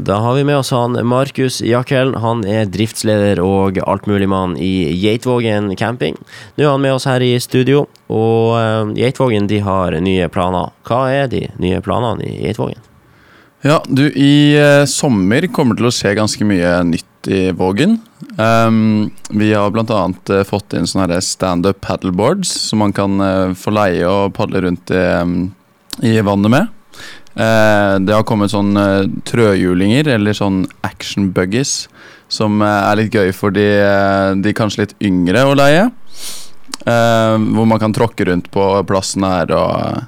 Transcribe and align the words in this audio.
Da 0.00 0.16
har 0.24 0.34
vi 0.34 0.44
med 0.48 0.56
oss 0.56 0.70
han 0.70 0.96
Markus 1.06 1.58
Jakkel. 1.60 2.14
Han 2.22 2.40
er 2.48 2.68
driftsleder 2.72 3.40
og 3.44 3.76
altmuligmann 3.84 4.54
i 4.56 4.88
Geitvågen 4.96 5.74
camping. 5.76 6.16
Nå 6.56 6.64
er 6.64 6.70
han 6.72 6.80
med 6.80 6.94
oss 6.96 7.04
her 7.08 7.20
i 7.20 7.34
studio, 7.42 7.82
og 8.08 8.54
uh, 8.56 8.94
Geitvågen 8.96 9.50
de 9.50 9.58
har 9.66 9.98
nye 10.00 10.30
planer. 10.32 10.72
Hva 10.88 11.02
er 11.12 11.28
de 11.28 11.42
nye 11.60 11.82
planene 11.84 12.24
i 12.24 12.38
Geitvågen? 12.46 12.80
Ja, 13.60 13.82
du, 13.84 14.06
i 14.16 14.56
eh, 14.56 14.86
sommer 14.88 15.44
kommer 15.52 15.76
det 15.76 15.82
til 15.82 15.90
å 15.90 15.92
skje 15.92 16.14
ganske 16.16 16.46
mye 16.48 16.78
nytt 16.88 17.28
i 17.28 17.42
Vågen. 17.52 17.98
Um, 18.40 19.10
vi 19.36 19.50
har 19.52 19.68
bl.a. 19.74 20.00
Eh, 20.32 20.44
fått 20.48 20.72
inn 20.78 20.88
sånne 20.88 21.20
standup 21.20 21.82
paddleboards 21.84 22.54
som 22.70 22.80
man 22.80 22.96
kan 22.96 23.20
eh, 23.20 23.52
få 23.52 23.76
leie 23.76 24.08
og 24.08 24.32
padle 24.38 24.64
rundt 24.64 24.94
i, 24.96 25.04
um, 25.20 25.50
i 26.00 26.16
vannet 26.24 26.56
med. 26.56 26.79
Uh, 27.30 27.96
det 28.02 28.14
har 28.14 28.26
kommet 28.26 28.50
sånn 28.50 28.74
uh, 28.74 29.06
trøhjulinger, 29.28 30.08
eller 30.16 30.34
sånn 30.34 30.64
action 30.86 31.30
buggies, 31.34 31.86
som 32.30 32.58
uh, 32.62 32.90
er 32.90 32.98
litt 32.98 33.14
gøy 33.14 33.30
for 33.36 33.54
de, 33.54 33.66
de, 34.42 34.54
kanskje 34.56 34.84
litt 34.84 34.96
yngre 35.06 35.46
å 35.46 35.54
leie. 35.58 35.88
hvor 36.80 37.66
man 37.68 37.78
kan 37.78 37.92
tråkke 37.92 38.24
rundt 38.24 38.48
på 38.50 38.64
plassen 38.88 39.24
her 39.26 39.50
og 39.52 40.06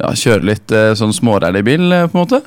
ja, 0.00 0.10
kjøre 0.10 0.48
litt 0.48 0.72
sånn 0.96 1.12
smårallybil, 1.12 1.92
på 2.08 2.16
en 2.16 2.22
måte. 2.22 2.40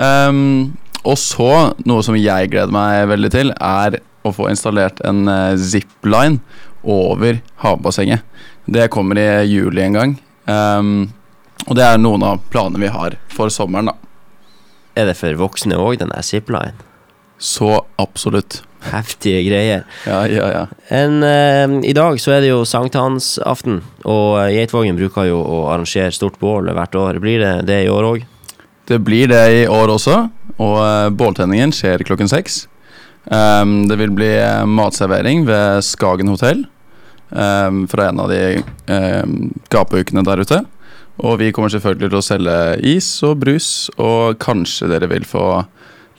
Um, 0.00 0.76
og 1.06 1.18
så, 1.20 1.50
noe 1.86 2.04
som 2.04 2.16
jeg 2.18 2.50
gleder 2.50 2.72
meg 2.72 3.06
veldig 3.10 3.30
til, 3.34 3.52
er 3.52 4.00
å 4.26 4.32
få 4.34 4.48
installert 4.50 5.02
en 5.06 5.28
zipline 5.60 6.40
over 6.82 7.42
havbassenget. 7.62 8.24
Det 8.66 8.88
kommer 8.90 9.20
i 9.20 9.28
juli 9.46 9.84
en 9.84 10.00
gang. 10.00 10.16
Um, 10.46 11.12
og 11.66 11.78
det 11.78 11.84
er 11.86 12.00
noen 12.00 12.24
av 12.26 12.42
planene 12.52 12.82
vi 12.82 12.92
har 12.92 13.18
for 13.32 13.52
sommeren, 13.52 13.90
da. 13.90 13.96
Er 14.96 15.10
det 15.10 15.18
for 15.18 15.36
voksne 15.36 15.76
òg, 15.76 15.98
den 16.00 16.12
der 16.14 16.24
zipline? 16.24 16.76
Så 17.38 17.82
absolutt. 18.00 18.62
Heftige 18.86 19.42
greier. 19.44 19.82
Ja, 20.06 20.20
ja, 20.30 20.46
ja. 20.52 20.62
En, 20.94 21.18
uh, 21.24 21.82
I 21.84 21.92
dag 21.96 22.20
så 22.22 22.36
er 22.36 22.44
det 22.44 22.52
jo 22.52 22.62
sankthansaften, 22.68 23.80
og 24.06 24.38
Geitvågen 24.54 24.96
bruker 24.98 25.26
jo 25.28 25.40
å 25.42 25.58
arrangere 25.72 26.14
stort 26.14 26.38
bål 26.40 26.70
hvert 26.70 26.96
år. 26.96 27.20
Blir 27.20 27.42
det 27.42 27.52
det 27.68 27.82
i 27.84 27.90
år 27.92 28.08
òg? 28.12 28.24
Det 28.86 29.00
blir 29.02 29.28
det 29.32 29.42
i 29.50 29.66
år 29.66 29.90
også, 29.96 30.20
og 30.56 30.78
uh, 30.78 31.10
båltenningen 31.10 31.74
skjer 31.74 32.06
klokken 32.06 32.30
seks. 32.30 32.64
Um, 33.26 33.88
det 33.90 33.98
vil 33.98 34.14
bli 34.14 34.30
uh, 34.38 34.62
matservering 34.70 35.42
ved 35.48 35.82
Skagen 35.82 36.30
hotell 36.30 36.62
um, 37.34 37.82
fra 37.90 38.12
en 38.12 38.22
av 38.22 38.30
de 38.30 38.62
um, 38.86 39.50
gapeukene 39.72 40.22
der 40.26 40.44
ute. 40.46 40.60
Og 41.24 41.38
vi 41.40 41.52
kommer 41.54 41.72
selvfølgelig 41.72 42.10
til 42.10 42.18
å 42.18 42.24
selge 42.24 42.56
is 42.84 43.08
og 43.24 43.38
brus, 43.40 43.68
og 43.96 44.36
kanskje 44.42 44.90
dere 44.90 45.08
vil 45.08 45.24
få 45.28 45.46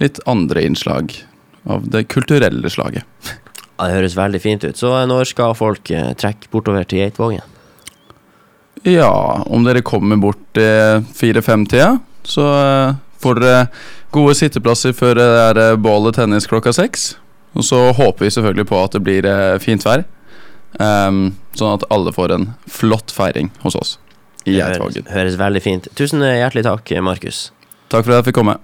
litt 0.02 0.22
andre 0.30 0.64
innslag 0.66 1.14
av 1.70 1.86
det 1.92 2.08
kulturelle 2.10 2.70
slaget. 2.72 3.06
Ja, 3.78 3.90
det 3.90 3.98
høres 4.00 4.18
veldig 4.18 4.42
fint 4.42 4.66
ut. 4.66 4.78
Så 4.80 4.90
når 5.10 5.30
skal 5.30 5.54
folk 5.58 5.92
uh, 5.94 6.14
trekke 6.18 6.50
bortover 6.54 6.88
til 6.88 7.04
Geitvågen? 7.04 7.46
Ja, 8.88 9.12
om 9.46 9.66
dere 9.66 9.84
kommer 9.86 10.20
bort 10.22 10.60
eh, 10.62 11.02
fire-fem-tida, 11.18 11.98
så 12.24 12.46
uh, 12.46 12.98
får 13.20 13.42
dere 13.42 13.64
gode 14.14 14.36
sitteplasser 14.38 14.94
før 14.96 15.18
det 15.18 15.28
er 15.44 15.80
bål 15.82 16.10
og 16.10 16.16
tennis 16.16 16.48
klokka 16.50 16.72
seks. 16.74 17.12
Og 17.58 17.66
så 17.66 17.82
håper 17.98 18.26
vi 18.26 18.34
selvfølgelig 18.34 18.70
på 18.70 18.80
at 18.80 18.96
det 18.96 19.04
blir 19.04 19.30
fint 19.62 19.86
vær. 19.86 20.06
Um, 20.78 21.32
sånn 21.58 21.78
at 21.80 21.88
alle 21.94 22.14
får 22.14 22.36
en 22.36 22.52
flott 22.70 23.14
feiring 23.14 23.50
hos 23.64 23.78
oss 23.80 23.96
i. 24.48 24.58
Høres, 24.64 25.00
høres 25.12 25.38
veldig 25.40 25.62
fint 25.64 25.90
Tusen 25.98 26.24
hjertelig 26.24 26.66
takk, 26.68 26.96
Markus. 27.04 27.48
Takk 27.92 28.08
for 28.08 28.16
at 28.16 28.22
jeg 28.22 28.30
fikk 28.32 28.40
komme. 28.42 28.58